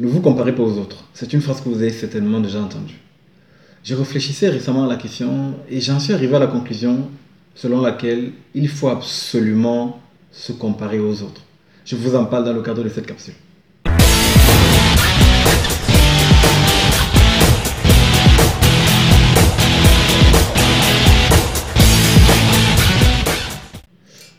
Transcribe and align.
Ne 0.00 0.08
vous 0.08 0.20
comparez 0.20 0.54
pas 0.54 0.62
aux 0.62 0.78
autres. 0.78 1.04
C'est 1.14 1.32
une 1.32 1.40
phrase 1.40 1.60
que 1.60 1.68
vous 1.68 1.80
avez 1.80 1.92
certainement 1.92 2.40
déjà 2.40 2.60
entendue. 2.60 2.98
Je 3.84 3.94
réfléchissais 3.94 4.48
récemment 4.48 4.84
à 4.84 4.88
la 4.88 4.96
question 4.96 5.54
et 5.68 5.80
j'en 5.80 6.00
suis 6.00 6.12
arrivé 6.12 6.34
à 6.34 6.40
la 6.40 6.46
conclusion 6.48 7.08
selon 7.54 7.80
laquelle 7.80 8.32
il 8.54 8.68
faut 8.68 8.88
absolument 8.88 10.00
se 10.32 10.52
comparer 10.52 10.98
aux 10.98 11.22
autres. 11.22 11.42
Je 11.84 11.94
vous 11.94 12.16
en 12.16 12.24
parle 12.24 12.44
dans 12.44 12.52
le 12.52 12.62
cadre 12.62 12.82
de 12.82 12.88
cette 12.88 13.06
capsule. 13.06 13.34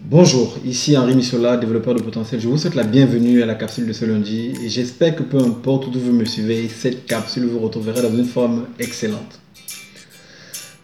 Bonjour, 0.08 0.56
ici 0.64 0.96
Henri 0.96 1.16
Michola, 1.16 1.58
développeur 1.58 1.96
de 1.96 2.02
potentiel. 2.04 2.40
Je 2.40 2.48
vous 2.48 2.60
souhaite 2.60 2.76
la 2.76 2.84
bienvenue 2.84 3.42
à 3.42 3.48
la 3.48 3.56
capsule 3.56 3.88
de 3.88 3.92
ce 3.92 4.06
lundi 4.06 4.54
et 4.64 4.70
j'espère 4.70 5.16
que 5.16 5.24
peu 5.24 5.40
importe 5.40 5.88
où 5.88 6.00
vous 6.00 6.12
me 6.12 6.26
suivez, 6.26 6.70
cette 6.70 7.08
capsule 7.08 7.48
vous 7.48 7.58
retrouverez 7.58 8.04
dans 8.04 8.16
une 8.16 8.26
forme 8.26 8.68
excellente. 8.78 9.40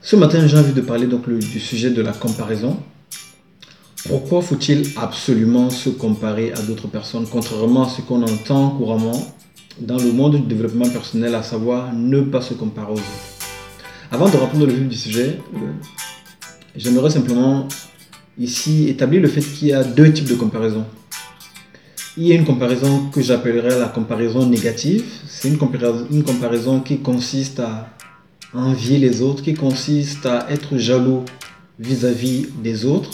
Ce 0.02 0.16
matin, 0.16 0.48
j'ai 0.48 0.58
envie 0.58 0.74
de 0.74 0.82
parler 0.82 1.06
donc 1.06 1.30
du 1.30 1.60
sujet 1.60 1.92
de 1.92 2.02
la 2.02 2.14
comparaison. 2.14 2.78
Pourquoi 4.08 4.42
faut-il 4.42 4.88
absolument 4.98 5.70
se 5.70 5.92
comparer 5.92 6.52
à 6.54 6.62
d'autres 6.64 6.88
personnes, 6.88 7.28
contrairement 7.32 7.84
à 7.84 7.90
ce 7.90 8.02
qu'on 8.02 8.24
entend 8.24 8.72
couramment 8.72 9.36
dans 9.80 9.98
le 9.98 10.12
monde 10.12 10.38
du 10.38 10.48
développement 10.48 10.90
personnel, 10.90 11.36
à 11.36 11.44
savoir 11.44 11.94
ne 11.94 12.22
pas 12.22 12.42
se 12.42 12.56
comparer 12.56 12.92
aux 12.92 12.96
autres? 12.96 13.38
Avant 14.10 14.28
de 14.28 14.36
répondre 14.36 14.66
le 14.66 14.74
vif 14.74 14.88
du 14.88 14.98
sujet, 14.98 15.38
euh, 15.54 15.58
j'aimerais 16.76 17.12
simplement 17.12 17.68
ici 18.38 18.90
établir 18.90 19.22
le 19.22 19.28
fait 19.28 19.42
qu'il 19.42 19.70
y 19.70 19.74
a 19.74 19.84
deux 19.84 20.12
types 20.12 20.28
de 20.28 20.36
comparaison. 20.36 20.86
Il 22.18 22.28
y 22.28 22.34
a 22.34 22.36
une 22.36 22.46
comparaison 22.46 23.08
que 23.10 23.22
j'appellerais 23.22 23.80
la 23.80 23.88
comparaison 23.88 24.46
négative. 24.46 25.06
C'est 25.28 25.48
une 25.48 25.58
comparaison, 25.58 26.82
qui 26.82 27.00
consiste 27.00 27.62
à 27.62 27.90
envier 28.54 28.98
les 28.98 29.22
autres, 29.22 29.44
qui 29.44 29.54
consiste 29.54 30.26
à 30.26 30.48
être 30.50 30.78
jaloux 30.78 31.24
vis-à-vis 31.80 32.48
des 32.62 32.86
autres. 32.86 33.12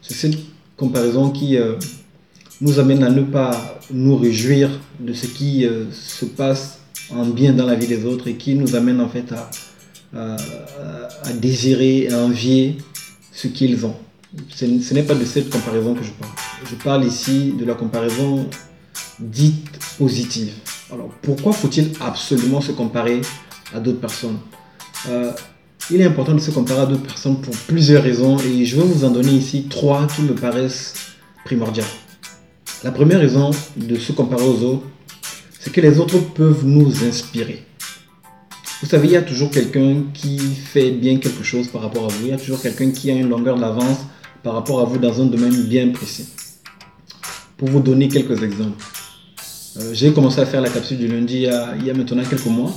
C'est 0.00 0.14
cette 0.14 0.38
comparaison 0.76 1.30
qui 1.30 1.56
euh, 1.56 1.74
nous 2.60 2.78
amène 2.78 3.02
à 3.02 3.10
ne 3.10 3.22
pas 3.22 3.80
nous 3.90 4.16
réjouir 4.16 4.70
de 5.00 5.12
ce 5.12 5.26
qui 5.26 5.66
euh, 5.66 5.86
se 5.90 6.24
passe 6.24 6.78
en 7.10 7.26
bien 7.26 7.52
dans 7.52 7.66
la 7.66 7.74
vie 7.74 7.88
des 7.88 8.04
autres 8.04 8.28
et 8.28 8.34
qui 8.34 8.54
nous 8.54 8.76
amène 8.76 9.00
en 9.00 9.08
fait 9.08 9.32
à, 9.32 10.36
à 11.24 11.32
désirer, 11.32 12.08
à 12.10 12.18
envier 12.18 12.78
ce 13.32 13.48
qu'ils 13.48 13.84
ont 13.84 13.96
ce 14.54 14.94
n'est 14.94 15.02
pas 15.02 15.14
de 15.14 15.24
cette 15.24 15.50
comparaison 15.50 15.94
que 15.94 16.02
je 16.04 16.10
parle. 16.12 16.32
Je 16.68 16.74
parle 16.76 17.04
ici 17.04 17.54
de 17.58 17.64
la 17.64 17.74
comparaison 17.74 18.48
dite 19.18 19.78
positive. 19.98 20.52
Alors, 20.92 21.10
pourquoi 21.22 21.52
faut-il 21.52 21.90
absolument 22.00 22.60
se 22.60 22.72
comparer 22.72 23.20
à 23.74 23.80
d'autres 23.80 24.00
personnes? 24.00 24.38
Euh, 25.08 25.32
Il 25.90 26.00
est 26.00 26.04
important 26.04 26.34
de 26.34 26.40
se 26.40 26.50
comparer 26.50 26.80
à 26.80 26.86
d'autres 26.86 27.02
personnes 27.02 27.40
pour 27.40 27.54
plusieurs 27.66 28.02
raisons 28.02 28.38
et 28.38 28.64
je 28.64 28.76
vais 28.76 28.84
vous 28.84 29.04
en 29.04 29.10
donner 29.10 29.32
ici 29.32 29.66
trois 29.68 30.06
qui 30.06 30.22
me 30.22 30.34
paraissent 30.34 30.94
primordiales. 31.44 31.84
La 32.84 32.92
première 32.92 33.18
raison 33.18 33.50
de 33.76 33.96
se 33.98 34.12
comparer 34.12 34.44
aux 34.44 34.62
autres, 34.62 34.86
c'est 35.58 35.72
que 35.72 35.80
les 35.80 35.98
autres 35.98 36.18
peuvent 36.34 36.64
nous 36.64 37.04
inspirer. 37.04 37.64
Vous 38.80 38.88
savez, 38.88 39.08
il 39.08 39.12
y 39.12 39.16
a 39.16 39.22
toujours 39.22 39.50
quelqu'un 39.50 40.04
qui 40.14 40.38
fait 40.38 40.90
bien 40.92 41.18
quelque 41.18 41.42
chose 41.42 41.68
par 41.68 41.82
rapport 41.82 42.04
à 42.04 42.08
vous. 42.08 42.26
Il 42.26 42.30
y 42.30 42.32
a 42.32 42.38
toujours 42.38 42.60
quelqu'un 42.60 42.90
qui 42.90 43.10
a 43.10 43.14
une 43.14 43.28
longueur 43.28 43.58
d'avance 43.58 44.00
par 44.42 44.54
rapport 44.54 44.80
à 44.80 44.84
vous 44.84 44.98
dans 44.98 45.20
un 45.20 45.26
domaine 45.26 45.62
bien 45.64 45.88
précis. 45.90 46.28
Pour 47.56 47.68
vous 47.68 47.80
donner 47.80 48.08
quelques 48.08 48.42
exemples. 48.42 48.84
Euh, 49.78 49.90
j'ai 49.94 50.12
commencé 50.12 50.40
à 50.40 50.46
faire 50.46 50.60
la 50.60 50.68
capsule 50.68 50.98
du 50.98 51.08
lundi 51.08 51.46
il 51.78 51.86
y 51.86 51.90
a, 51.90 51.94
maintenant 51.94 52.22
quelques 52.28 52.46
mois. 52.46 52.72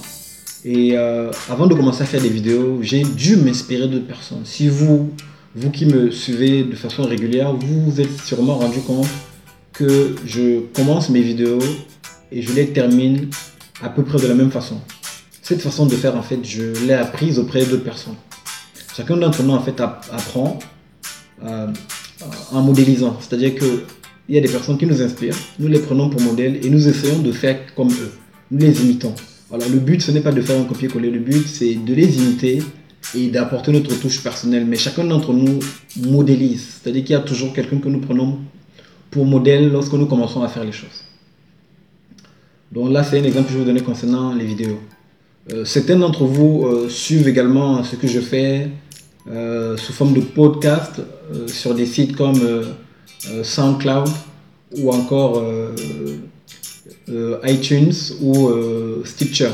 Et 0.64 0.98
euh, 0.98 1.32
avant 1.50 1.68
de 1.68 1.74
commencer 1.74 2.04
à 2.04 2.06
faire 2.06 2.22
des 2.22 2.30
vidéos, 2.30 2.80
j'ai 2.82 3.04
dû 3.04 3.36
m'inspirer 3.36 3.88
d'autres 3.88 4.08
personnes. 4.08 4.42
Si 4.46 4.68
vous, 4.68 5.12
vous 5.56 5.72
qui 5.72 5.86
me 5.86 6.12
suivez 6.12 6.64
de 6.64 6.76
façon 6.76 7.04
régulière, 7.04 7.54
vous 7.54 7.92
vous 7.92 8.02
êtes 8.02 8.22
sûrement 8.24 8.56
rendu 8.56 8.80
compte 8.80 9.08
que 9.74 10.16
je 10.26 10.62
commence 10.74 11.10
mes 11.10 11.22
vidéos 11.22 11.60
et 12.32 12.42
je 12.42 12.54
les 12.54 12.68
termine 12.68 13.30
à 13.82 13.90
peu 13.90 14.04
près 14.04 14.20
de 14.20 14.28
la 14.28 14.34
même 14.34 14.52
façon. 14.52 14.80
Cette 15.42 15.62
façon 15.62 15.86
de 15.86 15.96
faire, 15.96 16.16
en 16.16 16.24
fait, 16.24 16.40
je 16.44 16.86
l'ai 16.88 16.94
apprise 16.94 17.38
auprès 17.38 17.66
d'autres 17.66 17.84
personnes. 17.84 18.16
Chacun 18.96 19.18
d'entre 19.18 19.44
nous, 19.44 19.54
en 19.54 19.62
fait, 19.62 19.80
apprend 19.80 20.58
euh, 21.44 21.68
en 22.52 22.62
modélisant. 22.62 23.18
C'est-à-dire 23.20 23.56
qu'il 23.56 24.36
y 24.36 24.38
a 24.38 24.42
des 24.42 24.50
personnes 24.50 24.78
qui 24.78 24.86
nous 24.86 25.02
inspirent, 25.02 25.36
nous 25.60 25.68
les 25.68 25.80
prenons 25.80 26.10
pour 26.10 26.22
modèle 26.22 26.66
et 26.66 26.70
nous 26.70 26.88
essayons 26.88 27.20
de 27.20 27.32
faire 27.32 27.74
comme 27.76 27.90
eux. 27.90 28.12
Nous 28.52 28.60
les 28.60 28.82
imitons. 28.82 29.14
Voilà, 29.50 29.68
le 29.68 29.80
but, 29.80 30.02
ce 30.02 30.12
n'est 30.12 30.22
pas 30.22 30.32
de 30.32 30.42
faire 30.42 30.60
un 30.60 30.64
copier-coller, 30.64 31.12
le 31.12 31.20
but, 31.20 31.48
c'est 31.48 31.76
de 31.76 31.94
les 31.94 32.18
imiter 32.18 32.64
et 33.16 33.28
d'apporter 33.28 33.72
notre 33.72 34.00
touche 34.00 34.24
personnelle. 34.24 34.66
Mais 34.66 34.78
chacun 34.78 35.04
d'entre 35.04 35.34
nous 35.34 35.60
modélise. 35.98 36.80
C'est-à-dire 36.82 37.04
qu'il 37.04 37.14
y 37.14 37.16
a 37.16 37.22
toujours 37.22 37.54
quelqu'un 37.54 37.78
que 37.78 37.90
nous 37.90 38.00
prenons 38.00 38.40
pour 39.12 39.26
modèle 39.26 39.72
lorsque 39.72 39.94
nous 39.94 40.08
commençons 40.08 40.42
à 40.42 40.48
faire 40.48 40.64
les 40.64 40.72
choses. 40.72 41.04
Donc 42.72 42.92
là, 42.92 43.04
c'est 43.04 43.20
un 43.20 43.24
exemple 43.24 43.46
que 43.46 43.54
je 43.54 43.58
vais 43.58 43.64
vous 43.64 43.70
donner 43.70 43.82
concernant 43.82 44.34
les 44.34 44.46
vidéos. 44.46 44.80
Euh, 45.54 45.64
certains 45.64 45.98
d'entre 45.98 46.26
vous 46.26 46.66
euh, 46.66 46.90
suivent 46.90 47.28
également 47.28 47.84
ce 47.84 47.96
que 47.96 48.08
je 48.08 48.20
fais, 48.20 48.68
sous 49.28 49.94
forme 49.94 50.14
de 50.14 50.22
podcast 50.22 51.02
euh, 51.34 51.48
sur 51.48 51.74
des 51.74 51.86
sites 51.86 52.16
comme 52.16 52.40
euh, 52.42 53.44
SoundCloud 53.44 54.10
ou 54.78 54.92
encore 54.92 55.44
iTunes 57.44 57.94
ou 58.22 58.52
Stitcher. 59.04 59.52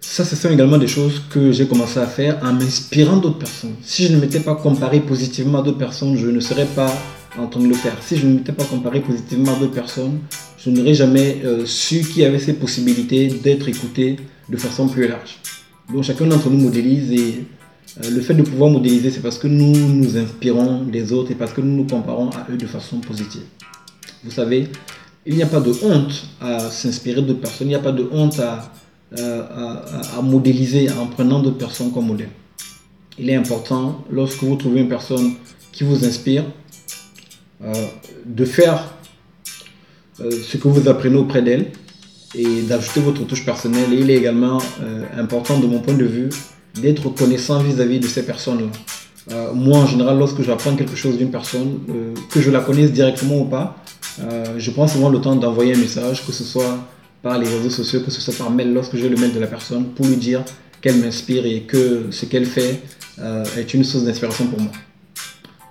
Ça, 0.00 0.24
ce 0.24 0.34
sont 0.34 0.50
également 0.50 0.78
des 0.78 0.88
choses 0.88 1.22
que 1.30 1.52
j'ai 1.52 1.66
commencé 1.66 1.98
à 1.98 2.06
faire 2.06 2.40
en 2.42 2.54
m'inspirant 2.54 3.18
d'autres 3.18 3.38
personnes. 3.38 3.74
Si 3.82 4.06
je 4.06 4.14
ne 4.14 4.20
m'étais 4.20 4.40
pas 4.40 4.54
comparé 4.54 5.00
positivement 5.00 5.60
à 5.60 5.62
d'autres 5.62 5.78
personnes, 5.78 6.16
je 6.16 6.28
ne 6.28 6.40
serais 6.40 6.64
pas 6.64 6.92
en 7.38 7.46
train 7.46 7.60
de 7.60 7.68
le 7.68 7.74
faire. 7.74 7.96
Si 8.00 8.16
je 8.16 8.26
ne 8.26 8.34
m'étais 8.34 8.52
pas 8.52 8.64
comparé 8.64 9.00
positivement 9.00 9.54
à 9.54 9.58
d'autres 9.58 9.74
personnes, 9.74 10.18
je 10.58 10.70
n'aurais 10.70 10.94
jamais 10.94 11.42
su 11.66 12.00
qu'il 12.00 12.22
y 12.22 12.24
avait 12.24 12.38
ces 12.38 12.54
possibilités 12.54 13.28
d'être 13.28 13.68
écouté 13.68 14.16
de 14.48 14.56
façon 14.56 14.88
plus 14.88 15.06
large. 15.06 15.38
Donc 15.92 16.02
chacun 16.02 16.26
d'entre 16.26 16.50
nous 16.50 16.58
modélise 16.58 17.12
et 17.12 17.16
euh, 17.16 17.55
le 18.02 18.20
fait 18.20 18.34
de 18.34 18.42
pouvoir 18.42 18.70
modéliser, 18.70 19.10
c'est 19.10 19.22
parce 19.22 19.38
que 19.38 19.46
nous 19.46 19.72
nous 19.72 20.16
inspirons 20.16 20.84
des 20.84 21.12
autres 21.12 21.30
et 21.30 21.34
parce 21.34 21.52
que 21.52 21.60
nous 21.60 21.76
nous 21.76 21.86
comparons 21.86 22.30
à 22.30 22.46
eux 22.50 22.56
de 22.56 22.66
façon 22.66 22.98
positive. 22.98 23.42
Vous 24.22 24.30
savez, 24.30 24.68
il 25.24 25.34
n'y 25.34 25.42
a 25.42 25.46
pas 25.46 25.60
de 25.60 25.72
honte 25.82 26.26
à 26.40 26.58
s'inspirer 26.70 27.22
d'autres 27.22 27.40
personnes, 27.40 27.68
il 27.68 27.70
n'y 27.70 27.76
a 27.76 27.80
pas 27.80 27.92
de 27.92 28.08
honte 28.12 28.38
à, 28.38 28.70
à, 29.16 30.20
modéliser 30.22 30.90
en 30.90 31.06
prenant 31.06 31.40
d'autres 31.40 31.58
personnes 31.58 31.90
comme 31.90 32.06
modèle. 32.06 32.28
Il 33.18 33.30
est 33.30 33.34
important, 33.34 34.04
lorsque 34.10 34.42
vous 34.42 34.56
trouvez 34.56 34.80
une 34.80 34.88
personne 34.88 35.32
qui 35.72 35.84
vous 35.84 36.04
inspire, 36.04 36.44
euh, 37.64 37.72
de 38.26 38.44
faire 38.44 38.92
euh, 40.20 40.30
ce 40.30 40.58
que 40.58 40.68
vous 40.68 40.86
apprenez 40.88 41.16
auprès 41.16 41.40
d'elle 41.40 41.72
et 42.34 42.62
d'ajouter 42.62 43.00
votre 43.00 43.24
touche 43.26 43.46
personnelle. 43.46 43.92
Et 43.94 44.00
il 44.00 44.10
est 44.10 44.16
également 44.16 44.58
important, 45.16 45.58
de 45.58 45.66
mon 45.66 45.80
point 45.80 45.94
de 45.94 46.04
vue, 46.04 46.28
d'être 46.78 47.06
reconnaissant 47.06 47.60
vis-à-vis 47.60 48.00
de 48.00 48.06
ces 48.06 48.24
personnes-là. 48.24 48.70
Euh, 49.32 49.52
moi, 49.52 49.78
en 49.78 49.86
général, 49.86 50.18
lorsque 50.18 50.42
j'apprends 50.42 50.76
quelque 50.76 50.94
chose 50.94 51.18
d'une 51.18 51.30
personne, 51.30 51.80
euh, 51.90 52.14
que 52.30 52.40
je 52.40 52.50
la 52.50 52.60
connaisse 52.60 52.92
directement 52.92 53.40
ou 53.40 53.44
pas, 53.46 53.76
euh, 54.20 54.54
je 54.56 54.70
prends 54.70 54.86
souvent 54.86 55.08
le 55.08 55.20
temps 55.20 55.34
d'envoyer 55.34 55.74
un 55.74 55.78
message, 55.78 56.24
que 56.24 56.32
ce 56.32 56.44
soit 56.44 56.78
par 57.22 57.38
les 57.38 57.48
réseaux 57.48 57.70
sociaux, 57.70 58.00
que 58.04 58.10
ce 58.10 58.20
soit 58.20 58.34
par 58.34 58.50
mail, 58.50 58.72
lorsque 58.72 58.96
j'ai 58.96 59.08
le 59.08 59.16
mail 59.16 59.32
de 59.32 59.40
la 59.40 59.48
personne, 59.48 59.86
pour 59.86 60.06
lui 60.06 60.16
dire 60.16 60.44
qu'elle 60.80 60.98
m'inspire 60.98 61.44
et 61.44 61.62
que 61.62 62.06
ce 62.10 62.26
qu'elle 62.26 62.46
fait 62.46 62.82
est 63.56 63.72
une 63.72 63.82
source 63.82 64.04
d'inspiration 64.04 64.46
pour 64.46 64.60
moi. 64.60 64.70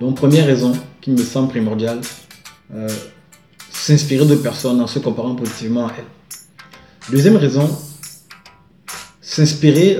Donc, 0.01 0.17
première 0.17 0.47
raison 0.47 0.73
qui 0.99 1.11
me 1.11 1.23
semble 1.23 1.49
primordiale, 1.49 2.01
s'inspirer 3.72 4.25
de 4.25 4.35
personnes 4.35 4.81
en 4.81 4.87
se 4.87 4.97
comparant 4.99 5.35
positivement 5.35 5.87
à 5.87 5.93
elles. 5.97 7.11
Deuxième 7.11 7.37
raison, 7.37 7.69
s'inspirer 9.22 9.99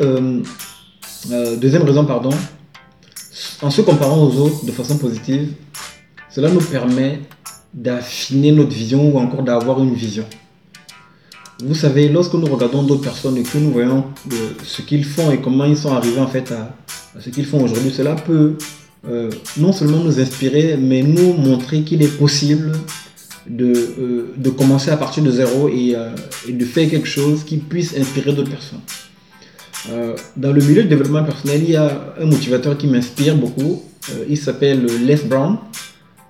euh, 1.32 1.56
deuxième 1.56 1.84
raison, 1.84 2.06
pardon, 2.06 2.30
en 3.62 3.70
se 3.70 3.82
comparant 3.82 4.22
aux 4.22 4.36
autres 4.38 4.66
de 4.66 4.72
façon 4.72 4.98
positive, 4.98 5.54
cela 6.30 6.50
nous 6.50 6.62
permet 6.62 7.22
d'affiner 7.74 8.52
notre 8.52 8.72
vision 8.72 9.10
ou 9.10 9.18
encore 9.18 9.44
d'avoir 9.44 9.82
une 9.82 9.94
vision. 9.94 10.26
Vous 11.64 11.74
savez, 11.74 12.10
lorsque 12.10 12.34
nous 12.34 12.46
regardons 12.48 12.84
d'autres 12.84 13.04
personnes 13.04 13.38
et 13.38 13.44
que 13.44 13.58
nous 13.58 13.72
voyons 13.72 14.06
ce 14.64 14.82
qu'ils 14.82 15.06
font 15.06 15.32
et 15.32 15.40
comment 15.40 15.66
ils 15.66 15.78
sont 15.78 15.94
arrivés 15.94 16.20
en 16.20 16.28
fait 16.28 16.52
à, 16.52 16.76
ce 17.20 17.30
qu'ils 17.30 17.46
font 17.46 17.64
aujourd'hui, 17.64 17.92
cela 17.92 18.16
peut 18.16 18.58
euh, 19.08 19.30
non 19.58 19.72
seulement 19.72 20.00
nous 20.00 20.20
inspirer, 20.20 20.78
mais 20.78 21.02
nous 21.02 21.34
montrer 21.34 21.84
qu'il 21.84 22.04
est 22.04 22.18
possible 22.18 22.74
de, 23.48 23.74
euh, 24.00 24.34
de, 24.36 24.50
commencer 24.50 24.92
à 24.92 24.98
partir 24.98 25.24
de 25.24 25.32
zéro 25.32 25.70
et 25.70 25.96
de 26.50 26.66
faire 26.66 26.90
quelque 26.90 27.08
chose 27.08 27.44
qui 27.44 27.58
puisse 27.58 27.96
inspirer 27.98 28.34
d'autres 28.34 28.52
personnes. 28.52 28.82
Euh, 29.90 30.16
dans 30.36 30.52
le 30.52 30.62
milieu 30.62 30.84
du 30.84 30.90
développement 30.90 31.24
personnel, 31.24 31.62
il 31.64 31.72
y 31.72 31.76
a 31.76 32.14
un 32.20 32.26
motivateur 32.26 32.78
qui 32.78 32.88
m'inspire 32.88 33.36
beaucoup. 33.36 33.84
Euh, 34.12 34.26
il 34.30 34.38
s'appelle 34.38 34.86
Les 35.06 35.16
Brown. 35.16 35.58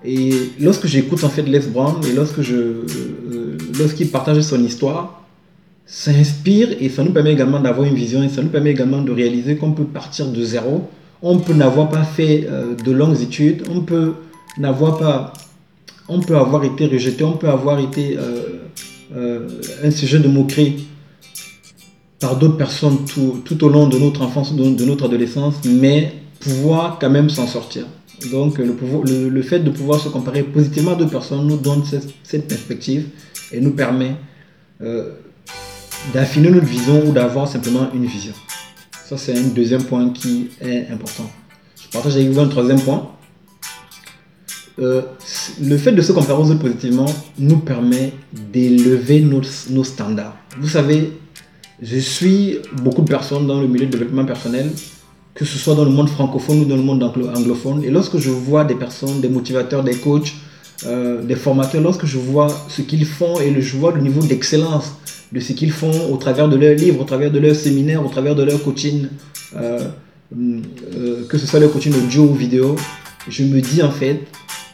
Et 0.04 0.30
lorsque 0.60 0.86
j'écoute 0.86 1.24
en 1.24 1.28
fait 1.28 1.42
Les 1.42 1.60
Brown 1.60 1.96
et 2.08 2.12
lorsque 2.12 2.38
euh, 2.40 2.86
lorsqu'il 3.78 4.08
partage 4.08 4.40
son 4.42 4.62
histoire, 4.62 5.22
ça 5.86 6.10
inspire 6.10 6.68
et 6.80 6.88
ça 6.88 7.02
nous 7.02 7.12
permet 7.12 7.32
également 7.32 7.60
d'avoir 7.60 7.86
une 7.86 7.94
vision 7.94 8.22
et 8.22 8.28
ça 8.28 8.42
nous 8.42 8.48
permet 8.48 8.70
également 8.72 9.00
de 9.00 9.12
réaliser 9.12 9.56
qu'on 9.56 9.72
peut 9.72 9.84
partir 9.84 10.26
de 10.26 10.44
zéro. 10.44 10.88
On 11.22 11.38
peut 11.38 11.54
n'avoir 11.54 11.88
pas 11.88 12.02
fait 12.02 12.46
de 12.84 12.92
longues 12.92 13.20
études, 13.22 13.62
on 13.70 13.80
peut 13.80 14.12
n'avoir 14.58 14.98
pas, 14.98 15.32
on 16.08 16.20
peut 16.20 16.36
avoir 16.36 16.62
été 16.64 16.86
rejeté, 16.86 17.24
on 17.24 17.32
peut 17.32 17.48
avoir 17.48 17.78
été 17.78 18.18
un 19.14 19.90
sujet 19.90 20.18
de 20.18 20.28
moquerie 20.28 20.86
par 22.20 22.36
d'autres 22.36 22.56
personnes 22.56 23.04
tout, 23.04 23.42
tout, 23.44 23.62
au 23.64 23.68
long 23.68 23.88
de 23.88 23.98
notre 23.98 24.22
enfance, 24.22 24.54
de, 24.54 24.84
notre 24.84 25.04
adolescence, 25.04 25.56
mais 25.64 26.14
pouvoir 26.40 26.98
quand 26.98 27.10
même 27.10 27.28
s'en 27.28 27.46
sortir. 27.46 27.86
Donc 28.30 28.58
le, 28.58 29.28
le, 29.28 29.42
fait 29.42 29.60
de 29.60 29.70
pouvoir 29.70 30.00
se 30.00 30.08
comparer 30.08 30.42
positivement 30.42 30.92
à 30.92 30.94
d'autres 30.94 31.10
personnes 31.10 31.46
nous 31.46 31.58
donne 31.58 31.82
cette, 32.22 32.48
perspective 32.48 33.08
et 33.52 33.60
nous 33.60 33.72
permet 33.72 34.16
euh, 34.80 35.12
d'affiner 36.14 36.50
notre 36.50 36.66
vision 36.66 37.06
ou 37.06 37.12
d'avoir 37.12 37.46
simplement 37.46 37.88
une 37.94 38.06
vision. 38.06 38.32
Ça, 39.06 39.18
c'est 39.18 39.36
un 39.36 39.48
deuxième 39.48 39.84
point 39.84 40.10
qui 40.10 40.48
est 40.62 40.88
important. 40.88 41.30
Je 41.80 41.88
partage 41.92 42.16
avec 42.16 42.30
vous 42.30 42.40
un 42.40 42.48
troisième 42.48 42.80
point. 42.80 43.10
Euh, 44.78 45.02
le 45.62 45.76
fait 45.78 45.92
de 45.92 46.02
se 46.02 46.12
comparer 46.12 46.38
aux 46.38 46.50
autres 46.50 46.60
positivement 46.60 47.06
nous 47.38 47.58
permet 47.58 48.12
d'élever 48.32 49.20
nos, 49.20 49.42
nos 49.70 49.84
standards. 49.84 50.36
Vous 50.58 50.68
savez, 50.68 51.12
je 51.82 51.98
suis 51.98 52.58
beaucoup 52.82 53.02
de 53.02 53.08
personnes 53.08 53.46
dans 53.46 53.60
le 53.60 53.68
milieu 53.68 53.86
de 53.86 53.90
développement 53.90 54.24
personnel, 54.24 54.70
que 55.34 55.44
ce 55.44 55.58
soit 55.58 55.74
dans 55.74 55.84
le 55.84 55.90
monde 55.90 56.08
francophone 56.08 56.60
ou 56.62 56.64
dans 56.64 56.76
le 56.76 56.82
monde 56.82 57.02
anglophone. 57.02 57.84
Et 57.84 57.90
lorsque 57.90 58.18
je 58.18 58.30
vois 58.30 58.64
des 58.64 58.74
personnes, 58.74 59.20
des 59.20 59.28
motivateurs, 59.28 59.84
des 59.84 59.96
coachs, 59.96 60.32
euh, 60.86 61.22
des 61.22 61.36
formateurs, 61.36 61.82
lorsque 61.82 62.06
je 62.06 62.18
vois 62.18 62.48
ce 62.68 62.82
qu'ils 62.82 63.04
font 63.04 63.40
et 63.40 63.60
je 63.60 63.76
vois 63.76 63.92
le 63.92 64.00
niveau 64.00 64.20
d'excellence 64.22 64.94
de 65.32 65.40
ce 65.40 65.52
qu'ils 65.52 65.72
font 65.72 66.12
au 66.12 66.16
travers 66.16 66.48
de 66.48 66.56
leurs 66.56 66.74
livres, 66.74 67.00
au 67.00 67.04
travers 67.04 67.30
de 67.30 67.38
leurs 67.38 67.56
séminaires, 67.56 68.04
au 68.04 68.08
travers 68.08 68.34
de 68.34 68.42
leur 68.42 68.62
coaching, 68.62 69.08
euh, 69.56 69.88
euh, 70.34 71.26
que 71.28 71.38
ce 71.38 71.46
soit 71.46 71.60
leur 71.60 71.72
coaching 71.72 71.94
audio 71.94 72.24
ou 72.24 72.34
vidéo, 72.34 72.76
je 73.28 73.44
me 73.44 73.60
dis 73.60 73.82
en 73.82 73.90
fait 73.90 74.20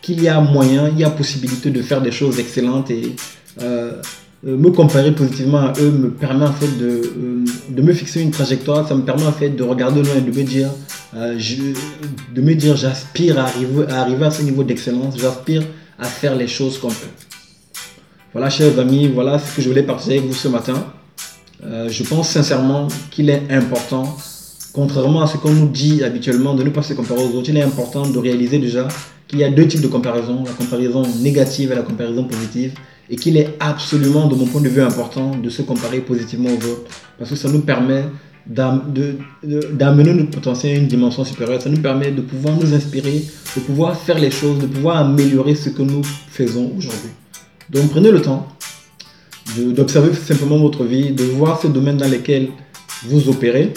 qu'il 0.00 0.22
y 0.22 0.28
a 0.28 0.40
moyen, 0.40 0.88
il 0.88 0.98
y 0.98 1.04
a 1.04 1.10
possibilité 1.10 1.70
de 1.70 1.82
faire 1.82 2.02
des 2.02 2.10
choses 2.10 2.38
excellentes 2.38 2.90
et 2.90 3.14
euh, 3.60 3.92
me 4.44 4.70
comparer 4.70 5.12
positivement 5.12 5.58
à 5.58 5.72
eux 5.80 5.90
me 5.90 6.10
permet 6.10 6.46
en 6.46 6.52
fait 6.52 6.76
de, 6.78 6.86
euh, 6.86 7.44
de, 7.68 7.82
me 7.82 7.92
fixer 7.92 8.20
une 8.20 8.32
trajectoire, 8.32 8.86
ça 8.88 8.94
me 8.94 9.02
permet 9.02 9.24
en 9.24 9.32
fait 9.32 9.50
de 9.50 9.62
regarder 9.62 10.02
loin 10.02 10.16
et 10.16 10.20
de 10.20 10.36
me 10.36 10.42
dire, 10.42 10.70
euh, 11.14 11.38
de 12.34 12.40
me 12.40 12.54
dire 12.54 12.76
j'aspire 12.76 13.38
à 13.38 13.42
arriver, 13.42 13.84
à 13.88 14.00
arriver 14.00 14.24
à 14.24 14.30
ce 14.30 14.42
niveau 14.42 14.64
d'excellence, 14.64 15.14
j'aspire 15.16 15.62
à 15.98 16.06
faire 16.06 16.34
les 16.34 16.48
choses 16.48 16.78
comme 16.78 16.90
eux. 16.90 17.74
Voilà 18.32 18.50
chers 18.50 18.76
amis, 18.80 19.08
voilà 19.08 19.38
ce 19.38 19.56
que 19.56 19.62
je 19.62 19.68
voulais 19.68 19.84
partager 19.84 20.18
avec 20.18 20.26
vous 20.26 20.34
ce 20.34 20.48
matin. 20.48 20.86
je 21.62 22.02
pense 22.02 22.30
sincèrement 22.30 22.88
qu'il 23.10 23.30
est 23.30 23.42
important, 23.50 24.16
contrairement 24.72 25.22
à 25.22 25.28
ce 25.28 25.36
qu'on 25.36 25.52
nous 25.52 25.68
dit 25.68 26.02
habituellement 26.02 26.54
de 26.54 26.64
ne 26.64 26.70
pas 26.70 26.82
se 26.82 26.94
comparer 26.94 27.22
aux 27.22 27.36
autres, 27.36 27.50
il 27.50 27.56
est 27.58 27.62
important 27.62 28.08
de 28.08 28.18
réaliser 28.18 28.58
déjà 28.58 28.88
qu'il 29.28 29.38
y 29.38 29.44
a 29.44 29.50
deux 29.50 29.68
types 29.68 29.82
de 29.82 29.86
comparaison, 29.86 30.42
la 30.44 30.52
comparaison 30.52 31.02
négative 31.20 31.70
et 31.70 31.74
la 31.76 31.82
comparaison 31.82 32.24
positive 32.24 32.74
et 33.12 33.16
qu'il 33.16 33.36
est 33.36 33.56
absolument, 33.60 34.26
de 34.26 34.34
mon 34.34 34.46
point 34.46 34.62
de 34.62 34.70
vue, 34.70 34.80
important 34.80 35.36
de 35.36 35.50
se 35.50 35.60
comparer 35.60 36.00
positivement 36.00 36.48
aux 36.48 36.64
autres, 36.66 36.90
parce 37.18 37.28
que 37.28 37.36
ça 37.36 37.50
nous 37.50 37.60
permet 37.60 38.04
d'amener 38.46 40.14
notre 40.14 40.30
potentiel 40.30 40.76
à 40.76 40.78
une 40.80 40.88
dimension 40.88 41.22
supérieure, 41.22 41.60
ça 41.60 41.68
nous 41.68 41.80
permet 41.80 42.10
de 42.10 42.22
pouvoir 42.22 42.56
nous 42.56 42.72
inspirer, 42.72 43.22
de 43.54 43.60
pouvoir 43.60 43.96
faire 43.96 44.18
les 44.18 44.30
choses, 44.30 44.58
de 44.58 44.66
pouvoir 44.66 44.96
améliorer 44.96 45.54
ce 45.54 45.68
que 45.68 45.82
nous 45.82 46.02
faisons 46.02 46.72
aujourd'hui. 46.76 47.10
Donc 47.68 47.90
prenez 47.90 48.10
le 48.10 48.22
temps 48.22 48.48
d'observer 49.56 50.14
simplement 50.14 50.56
votre 50.58 50.84
vie, 50.84 51.12
de 51.12 51.24
voir 51.24 51.60
ces 51.60 51.68
domaines 51.68 51.98
dans 51.98 52.08
lesquels 52.08 52.48
vous 53.04 53.28
opérez, 53.28 53.74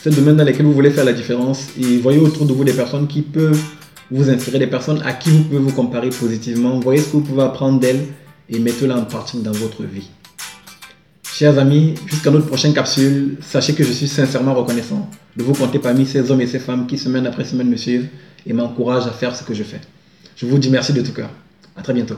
ces 0.00 0.10
domaines 0.10 0.36
dans 0.36 0.44
lesquels 0.44 0.66
vous 0.66 0.72
voulez 0.72 0.90
faire 0.90 1.04
la 1.04 1.12
différence, 1.12 1.70
et 1.80 1.98
voyez 1.98 2.20
autour 2.20 2.46
de 2.46 2.52
vous 2.52 2.62
des 2.62 2.72
personnes 2.72 3.08
qui 3.08 3.22
peuvent 3.22 3.60
vous 4.08 4.30
inspirer, 4.30 4.60
des 4.60 4.68
personnes 4.68 5.02
à 5.04 5.14
qui 5.14 5.30
vous 5.30 5.42
pouvez 5.42 5.58
vous 5.58 5.72
comparer 5.72 6.10
positivement, 6.10 6.78
voyez 6.78 7.00
ce 7.00 7.08
que 7.08 7.12
vous 7.16 7.22
pouvez 7.22 7.42
apprendre 7.42 7.80
d'elles, 7.80 8.06
et 8.48 8.58
mettez-la 8.58 8.96
en 8.96 9.04
pratique 9.04 9.42
dans 9.42 9.52
votre 9.52 9.84
vie. 9.84 10.08
Chers 11.32 11.58
amis, 11.58 11.94
jusqu'à 12.06 12.30
notre 12.30 12.46
prochaine 12.46 12.74
capsule, 12.74 13.38
sachez 13.40 13.74
que 13.74 13.82
je 13.82 13.92
suis 13.92 14.08
sincèrement 14.08 14.54
reconnaissant 14.54 15.08
de 15.36 15.42
vous 15.42 15.54
compter 15.54 15.78
parmi 15.78 16.06
ces 16.06 16.30
hommes 16.30 16.40
et 16.40 16.46
ces 16.46 16.58
femmes 16.58 16.86
qui 16.86 16.98
semaine 16.98 17.26
après 17.26 17.44
semaine 17.44 17.68
me 17.68 17.76
suivent 17.76 18.08
et 18.46 18.52
m'encouragent 18.52 19.06
à 19.06 19.12
faire 19.12 19.34
ce 19.34 19.42
que 19.42 19.54
je 19.54 19.62
fais. 19.62 19.80
Je 20.36 20.46
vous 20.46 20.58
dis 20.58 20.70
merci 20.70 20.92
de 20.92 21.00
tout 21.00 21.12
cœur. 21.12 21.30
À 21.76 21.82
très 21.82 21.94
bientôt. 21.94 22.16